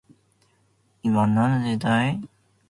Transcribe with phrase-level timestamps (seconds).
[1.03, 2.27] 今何時だい